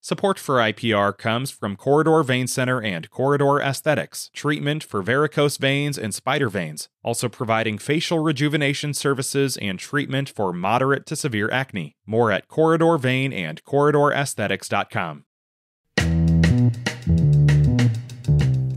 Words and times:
Support 0.00 0.38
for 0.38 0.58
IPR 0.58 1.16
comes 1.18 1.50
from 1.50 1.74
Corridor 1.74 2.22
Vein 2.22 2.46
Center 2.46 2.80
and 2.80 3.10
Corridor 3.10 3.60
Aesthetics, 3.60 4.30
treatment 4.32 4.84
for 4.84 5.02
varicose 5.02 5.56
veins 5.56 5.98
and 5.98 6.14
spider 6.14 6.48
veins, 6.48 6.88
also 7.02 7.28
providing 7.28 7.78
facial 7.78 8.20
rejuvenation 8.20 8.94
services 8.94 9.56
and 9.56 9.76
treatment 9.76 10.28
for 10.28 10.52
moderate 10.52 11.04
to 11.06 11.16
severe 11.16 11.50
acne. 11.50 11.96
More 12.06 12.30
at 12.30 12.46
Corridor 12.46 12.96
Vein 12.96 13.32
and 13.32 13.62
CorridorAesthetics.com. 13.64 15.24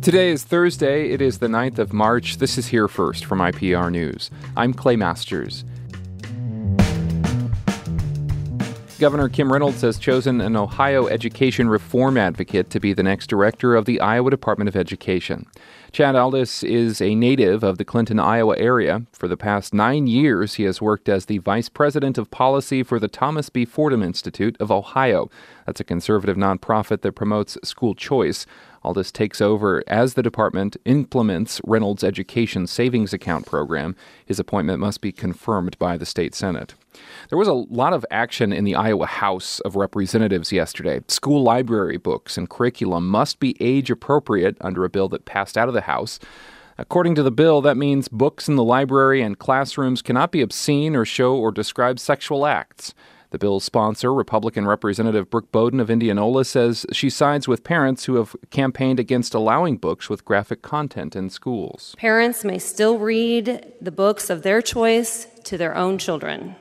Today 0.02 0.32
is 0.32 0.44
Thursday. 0.44 1.12
It 1.12 1.22
is 1.22 1.38
the 1.38 1.48
9th 1.48 1.78
of 1.78 1.94
March. 1.94 2.38
This 2.38 2.58
is 2.58 2.66
Here 2.66 2.88
First 2.88 3.26
from 3.26 3.38
IPR 3.38 3.92
News. 3.92 4.32
I'm 4.58 4.74
Clay 4.74 4.96
Masters. 4.96 5.64
Governor 9.02 9.30
Kim 9.30 9.52
Reynolds 9.52 9.82
has 9.82 9.98
chosen 9.98 10.40
an 10.42 10.56
Ohio 10.56 11.08
education 11.08 11.68
reform 11.68 12.18
advocate 12.18 12.70
to 12.70 12.80
be 12.80 12.94
the 12.94 13.02
next 13.02 13.26
director 13.26 13.74
of 13.74 13.86
the 13.86 14.00
Iowa 14.00 14.30
Department 14.30 14.68
of 14.68 14.76
Education. 14.76 15.48
Chad 15.92 16.16
Aldis 16.16 16.64
is 16.64 17.02
a 17.02 17.16
native 17.16 17.64
of 17.64 17.78
the 17.78 17.84
Clinton, 17.84 18.18
Iowa 18.18 18.58
area. 18.58 19.02
For 19.12 19.28
the 19.28 19.36
past 19.36 19.74
nine 19.74 20.08
years, 20.08 20.54
he 20.54 20.64
has 20.64 20.82
worked 20.82 21.10
as 21.10 21.26
the 21.26 21.40
vice 21.40 21.68
president 21.68 22.18
of 22.18 22.32
policy 22.32 22.82
for 22.82 22.98
the 22.98 23.10
Thomas 23.10 23.50
B. 23.50 23.66
Fordham 23.66 24.02
Institute 24.02 24.56
of 24.62 24.72
Ohio. 24.72 25.30
That's 25.66 25.82
a 25.82 25.84
conservative 25.84 26.38
nonprofit 26.38 27.02
that 27.02 27.12
promotes 27.12 27.58
school 27.66 27.94
choice. 27.94 28.46
Aldis 28.84 29.12
takes 29.12 29.42
over 29.42 29.84
as 29.86 30.14
the 30.14 30.24
department 30.24 30.78
implements 30.86 31.60
Reynolds' 31.66 32.06
education 32.06 32.68
savings 32.68 33.14
account 33.14 33.46
program. 33.46 33.96
His 34.26 34.40
appointment 34.40 34.80
must 34.80 35.02
be 35.02 35.12
confirmed 35.12 35.78
by 35.78 35.98
the 35.98 36.06
state 36.06 36.34
Senate. 36.34 36.74
There 37.30 37.38
was 37.38 37.48
a 37.48 37.54
lot 37.54 37.94
of 37.94 38.06
action 38.12 38.52
in 38.52 38.64
the 38.64 38.76
Iowa 38.76 39.06
House 39.06 39.60
of 39.62 39.76
Representatives 39.76 40.52
yesterday. 40.52 41.02
School 41.08 41.42
library 41.42 41.98
books 41.98 42.38
and 42.38 42.50
curriculum 42.50 43.08
must 43.08 43.40
be 43.40 43.56
age 43.60 43.90
appropriate 43.90 44.58
under 44.60 44.84
a 44.84 44.90
bill 44.90 45.08
that 45.10 45.26
passed 45.26 45.58
out 45.58 45.68
of 45.68 45.74
the 45.74 45.81
House. 45.82 46.20
According 46.78 47.16
to 47.16 47.24
the 47.24 47.32
bill, 47.32 47.62
that 47.62 47.78
means 47.78 48.08
books 48.08 48.48
in 48.48 48.56
the 48.56 48.64
library 48.64 49.22
and 49.22 49.38
classrooms 49.38 50.02
cannot 50.02 50.32
be 50.32 50.42
obscene 50.42 50.96
or 50.96 51.06
show 51.06 51.36
or 51.36 51.52
describe 51.52 52.00
sexual 52.00 52.46
acts. 52.46 52.94
The 53.32 53.38
bill's 53.38 53.64
sponsor, 53.64 54.14
Republican 54.14 54.68
Representative 54.68 55.30
Brooke 55.30 55.54
Boden 55.54 55.80
of 55.80 55.90
Indianola, 55.90 56.44
says 56.44 56.86
she 56.92 57.10
sides 57.10 57.48
with 57.48 57.64
parents 57.64 58.04
who 58.06 58.16
have 58.16 58.36
campaigned 58.50 59.00
against 59.00 59.34
allowing 59.34 59.78
books 59.78 60.10
with 60.10 60.26
graphic 60.26 60.62
content 60.62 61.16
in 61.16 61.30
schools. 61.30 61.96
Parents 61.98 62.44
may 62.44 62.60
still 62.60 62.98
read 62.98 63.74
the 63.80 63.92
books 63.92 64.30
of 64.30 64.44
their 64.44 64.62
choice 64.62 65.28
to 65.46 65.58
their 65.58 65.78
own 65.78 65.98
children. 65.98 66.56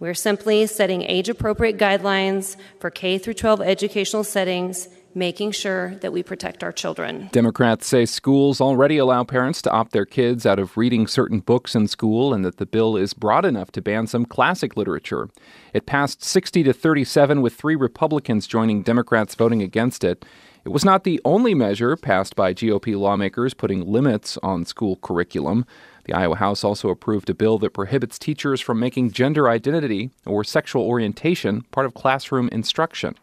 We're 0.00 0.14
simply 0.14 0.66
setting 0.66 1.02
age 1.02 1.28
appropriate 1.28 1.78
guidelines 1.78 2.56
for 2.80 2.90
K 2.90 3.18
through 3.18 3.34
12 3.34 3.60
educational 3.60 4.24
settings 4.24 4.88
making 5.14 5.52
sure 5.52 5.94
that 5.96 6.12
we 6.12 6.22
protect 6.22 6.62
our 6.62 6.72
children. 6.72 7.28
Democrats 7.32 7.86
say 7.86 8.06
schools 8.06 8.60
already 8.60 8.98
allow 8.98 9.24
parents 9.24 9.62
to 9.62 9.70
opt 9.70 9.92
their 9.92 10.06
kids 10.06 10.46
out 10.46 10.58
of 10.58 10.76
reading 10.76 11.06
certain 11.06 11.40
books 11.40 11.74
in 11.74 11.88
school 11.88 12.32
and 12.32 12.44
that 12.44 12.58
the 12.58 12.66
bill 12.66 12.96
is 12.96 13.14
broad 13.14 13.44
enough 13.44 13.70
to 13.72 13.82
ban 13.82 14.06
some 14.06 14.24
classic 14.24 14.76
literature. 14.76 15.28
It 15.72 15.86
passed 15.86 16.22
60 16.22 16.62
to 16.64 16.72
37 16.72 17.42
with 17.42 17.54
3 17.54 17.74
Republicans 17.76 18.46
joining 18.46 18.82
Democrats 18.82 19.34
voting 19.34 19.62
against 19.62 20.04
it. 20.04 20.24
It 20.64 20.70
was 20.70 20.84
not 20.84 21.04
the 21.04 21.20
only 21.24 21.54
measure 21.54 21.96
passed 21.96 22.36
by 22.36 22.52
GOP 22.52 22.98
lawmakers 22.98 23.54
putting 23.54 23.86
limits 23.86 24.36
on 24.42 24.66
school 24.66 24.96
curriculum. 24.96 25.64
The 26.04 26.12
Iowa 26.14 26.36
House 26.36 26.64
also 26.64 26.88
approved 26.88 27.30
a 27.30 27.34
bill 27.34 27.58
that 27.58 27.74
prohibits 27.74 28.18
teachers 28.18 28.60
from 28.60 28.80
making 28.80 29.12
gender 29.12 29.48
identity 29.48 30.10
or 30.26 30.42
sexual 30.44 30.82
orientation 30.82 31.62
part 31.70 31.86
of 31.86 31.94
classroom 31.94 32.48
instruction. 32.50 33.14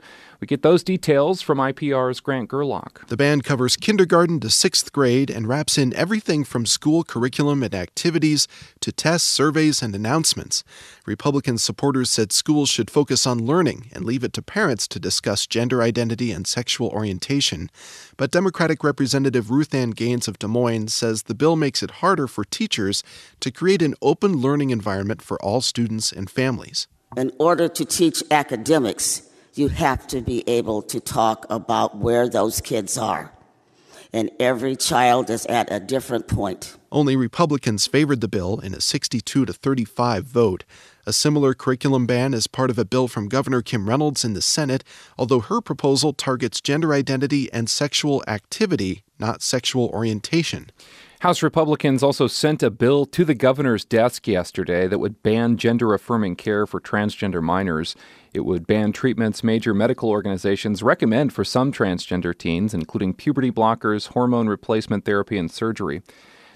We 0.45 0.47
get 0.47 0.61
those 0.61 0.83
details 0.83 1.41
from 1.41 1.57
IPR's 1.57 2.19
Grant 2.19 2.51
Gerlock. 2.51 3.07
The 3.07 3.17
ban 3.17 3.41
covers 3.41 3.75
kindergarten 3.75 4.39
to 4.41 4.51
sixth 4.51 4.93
grade 4.93 5.31
and 5.31 5.47
wraps 5.47 5.75
in 5.75 5.91
everything 5.95 6.43
from 6.43 6.67
school 6.67 7.03
curriculum 7.03 7.63
and 7.63 7.73
activities 7.73 8.47
to 8.81 8.91
tests, 8.91 9.27
surveys, 9.27 9.81
and 9.81 9.95
announcements. 9.95 10.63
Republican 11.07 11.57
supporters 11.57 12.11
said 12.11 12.31
schools 12.31 12.69
should 12.69 12.91
focus 12.91 13.25
on 13.25 13.47
learning 13.47 13.89
and 13.91 14.05
leave 14.05 14.23
it 14.23 14.33
to 14.33 14.43
parents 14.43 14.87
to 14.89 14.99
discuss 14.99 15.47
gender 15.47 15.81
identity 15.81 16.31
and 16.31 16.45
sexual 16.45 16.89
orientation. 16.89 17.71
But 18.15 18.29
Democratic 18.29 18.83
Representative 18.83 19.49
Ruth 19.49 19.73
Ann 19.73 19.89
Gaines 19.89 20.27
of 20.27 20.37
Des 20.37 20.45
Moines 20.45 20.93
says 20.93 21.23
the 21.23 21.33
bill 21.33 21.55
makes 21.55 21.81
it 21.81 22.05
harder 22.05 22.27
for 22.27 22.43
teachers 22.43 23.01
to 23.39 23.49
create 23.49 23.81
an 23.81 23.95
open 23.99 24.33
learning 24.33 24.69
environment 24.69 25.23
for 25.23 25.41
all 25.41 25.61
students 25.61 26.11
and 26.11 26.29
families. 26.29 26.87
In 27.17 27.31
order 27.39 27.67
to 27.67 27.85
teach 27.85 28.21
academics, 28.29 29.24
you 29.55 29.69
have 29.69 30.05
to 30.07 30.21
be 30.21 30.47
able 30.47 30.81
to 30.83 30.99
talk 30.99 31.45
about 31.49 31.97
where 31.97 32.27
those 32.29 32.61
kids 32.61 32.97
are. 32.97 33.31
And 34.13 34.29
every 34.39 34.75
child 34.75 35.29
is 35.29 35.45
at 35.45 35.71
a 35.71 35.79
different 35.79 36.27
point. 36.27 36.75
Only 36.95 37.17
Republicans 37.17 37.87
favored 37.87 38.21
the 38.21 38.29
bill 38.29 38.61
in 38.61 38.73
a 38.73 38.79
62 38.79 39.45
to 39.45 39.51
35 39.51 40.23
vote. 40.23 40.63
A 41.05 41.11
similar 41.11 41.53
curriculum 41.53 42.05
ban 42.05 42.33
is 42.33 42.47
part 42.47 42.69
of 42.69 42.79
a 42.79 42.85
bill 42.85 43.09
from 43.09 43.27
Governor 43.27 43.61
Kim 43.61 43.89
Reynolds 43.89 44.23
in 44.23 44.31
the 44.31 44.41
Senate, 44.41 44.81
although 45.17 45.41
her 45.41 45.59
proposal 45.59 46.13
targets 46.13 46.61
gender 46.61 46.93
identity 46.93 47.51
and 47.51 47.69
sexual 47.69 48.23
activity, 48.29 49.03
not 49.19 49.41
sexual 49.41 49.89
orientation. 49.89 50.69
House 51.19 51.43
Republicans 51.43 52.01
also 52.01 52.27
sent 52.27 52.63
a 52.63 52.71
bill 52.71 53.05
to 53.07 53.25
the 53.25 53.35
governor's 53.35 53.83
desk 53.83 54.25
yesterday 54.25 54.87
that 54.87 54.99
would 54.99 55.21
ban 55.21 55.57
gender 55.57 55.93
affirming 55.93 56.37
care 56.37 56.65
for 56.65 56.79
transgender 56.79 57.43
minors. 57.43 57.97
It 58.33 58.45
would 58.45 58.65
ban 58.65 58.93
treatments 58.93 59.43
major 59.43 59.73
medical 59.73 60.09
organizations 60.09 60.81
recommend 60.81 61.33
for 61.33 61.43
some 61.43 61.73
transgender 61.73 62.37
teens, 62.37 62.73
including 62.73 63.15
puberty 63.15 63.51
blockers, 63.51 64.13
hormone 64.13 64.47
replacement 64.47 65.03
therapy, 65.03 65.37
and 65.37 65.51
surgery. 65.51 66.01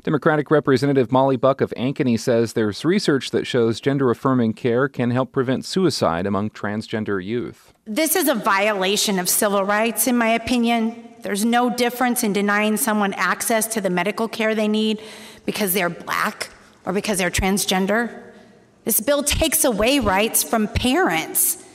Democratic 0.03 0.49
Representative 0.49 1.11
Molly 1.11 1.35
Buck 1.35 1.59
of 1.59 1.73
Ankeny 1.75 2.17
says 2.17 2.53
there's 2.53 2.85
research 2.85 3.31
that 3.31 3.45
shows 3.45 3.81
gender 3.81 4.09
affirming 4.09 4.53
care 4.53 4.87
can 4.87 5.11
help 5.11 5.33
prevent 5.33 5.65
suicide 5.65 6.25
among 6.25 6.51
transgender 6.51 7.23
youth. 7.23 7.73
This 7.85 8.15
is 8.15 8.29
a 8.29 8.35
violation 8.35 9.19
of 9.19 9.27
civil 9.27 9.65
rights, 9.65 10.07
in 10.07 10.17
my 10.17 10.29
opinion. 10.29 11.03
There's 11.21 11.43
no 11.43 11.69
difference 11.69 12.23
in 12.23 12.31
denying 12.31 12.77
someone 12.77 13.13
access 13.13 13.67
to 13.67 13.81
the 13.81 13.89
medical 13.89 14.29
care 14.29 14.55
they 14.55 14.69
need 14.69 15.01
because 15.45 15.73
they're 15.73 15.89
black 15.89 16.49
or 16.85 16.93
because 16.93 17.17
they're 17.17 17.29
transgender. 17.29 18.23
This 18.85 19.01
bill 19.01 19.21
takes 19.21 19.65
away 19.65 19.99
rights 19.99 20.43
from 20.43 20.69
parents. 20.69 21.65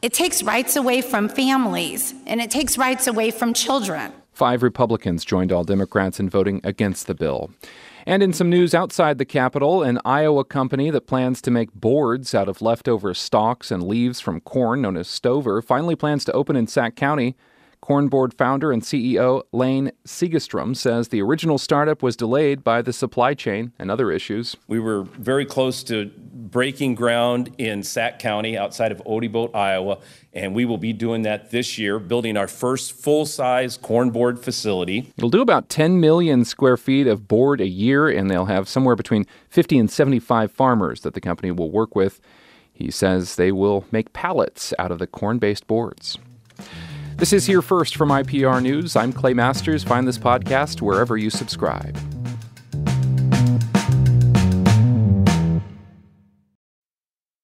It 0.00 0.14
takes 0.14 0.42
rights 0.42 0.76
away 0.76 1.02
from 1.02 1.28
families, 1.28 2.14
and 2.26 2.40
it 2.40 2.50
takes 2.50 2.78
rights 2.78 3.06
away 3.06 3.30
from 3.30 3.52
children. 3.52 4.12
Five 4.42 4.64
Republicans 4.64 5.24
joined 5.24 5.52
all 5.52 5.62
Democrats 5.62 6.18
in 6.18 6.28
voting 6.28 6.60
against 6.64 7.06
the 7.06 7.14
bill. 7.14 7.52
And 8.04 8.24
in 8.24 8.32
some 8.32 8.50
news 8.50 8.74
outside 8.74 9.18
the 9.18 9.24
Capitol, 9.24 9.84
an 9.84 10.00
Iowa 10.04 10.44
company 10.44 10.90
that 10.90 11.06
plans 11.06 11.40
to 11.42 11.52
make 11.52 11.72
boards 11.74 12.34
out 12.34 12.48
of 12.48 12.60
leftover 12.60 13.14
stalks 13.14 13.70
and 13.70 13.84
leaves 13.84 14.18
from 14.18 14.40
corn, 14.40 14.82
known 14.82 14.96
as 14.96 15.06
Stover, 15.06 15.62
finally 15.62 15.94
plans 15.94 16.24
to 16.24 16.32
open 16.32 16.56
in 16.56 16.66
Sac 16.66 16.96
County. 16.96 17.36
Corn 17.82 18.06
Board 18.06 18.32
founder 18.32 18.70
and 18.70 18.80
CEO 18.80 19.42
Lane 19.50 19.90
Segerstrom 20.06 20.76
says 20.76 21.08
the 21.08 21.20
original 21.20 21.58
startup 21.58 22.00
was 22.00 22.16
delayed 22.16 22.62
by 22.62 22.80
the 22.80 22.92
supply 22.92 23.34
chain 23.34 23.72
and 23.76 23.90
other 23.90 24.12
issues. 24.12 24.56
We 24.68 24.78
were 24.78 25.02
very 25.02 25.44
close 25.44 25.82
to 25.84 26.12
breaking 26.32 26.94
ground 26.94 27.52
in 27.58 27.82
Sac 27.82 28.20
County 28.20 28.56
outside 28.56 28.92
of 28.92 29.02
Odebolt, 29.04 29.52
Iowa, 29.54 29.98
and 30.32 30.54
we 30.54 30.64
will 30.64 30.78
be 30.78 30.92
doing 30.92 31.22
that 31.22 31.50
this 31.50 31.76
year, 31.76 31.98
building 31.98 32.36
our 32.36 32.46
first 32.46 32.92
full 32.92 33.26
size 33.26 33.76
corn 33.76 34.10
board 34.10 34.38
facility. 34.38 35.12
It'll 35.16 35.28
do 35.28 35.42
about 35.42 35.68
10 35.68 35.98
million 35.98 36.44
square 36.44 36.76
feet 36.76 37.08
of 37.08 37.26
board 37.26 37.60
a 37.60 37.66
year, 37.66 38.08
and 38.08 38.30
they'll 38.30 38.44
have 38.44 38.68
somewhere 38.68 38.94
between 38.94 39.26
50 39.48 39.78
and 39.78 39.90
75 39.90 40.52
farmers 40.52 41.00
that 41.00 41.14
the 41.14 41.20
company 41.20 41.50
will 41.50 41.70
work 41.70 41.96
with. 41.96 42.20
He 42.72 42.92
says 42.92 43.34
they 43.34 43.50
will 43.50 43.84
make 43.90 44.12
pallets 44.12 44.72
out 44.78 44.92
of 44.92 45.00
the 45.00 45.08
corn 45.08 45.38
based 45.38 45.66
boards. 45.66 46.16
This 47.16 47.32
is 47.32 47.46
Here 47.46 47.62
First 47.62 47.94
from 47.94 48.08
IPR 48.08 48.60
News. 48.62 48.96
I'm 48.96 49.12
Clay 49.12 49.32
Masters. 49.32 49.84
Find 49.84 50.08
this 50.08 50.18
podcast 50.18 50.80
wherever 50.80 51.16
you 51.16 51.30
subscribe. 51.30 51.94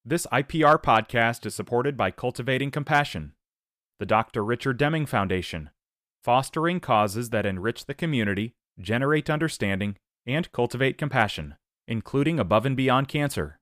This 0.03 0.25
IPR 0.33 0.81
podcast 0.81 1.45
is 1.45 1.55
supported 1.55 1.95
by 1.95 2.11
Cultivating 2.11 2.71
Compassion, 2.71 3.33
the 3.99 4.05
Dr. 4.05 4.43
Richard 4.43 4.77
Deming 4.77 5.05
Foundation, 5.05 5.69
fostering 6.23 6.79
causes 6.79 7.29
that 7.29 7.45
enrich 7.45 7.85
the 7.85 7.93
community, 7.93 8.55
generate 8.81 9.29
understanding, 9.29 9.95
and 10.25 10.51
cultivate 10.51 10.97
compassion, 10.97 11.55
including 11.87 12.39
above 12.39 12.65
and 12.65 12.75
beyond 12.75 13.07
cancer. 13.07 13.58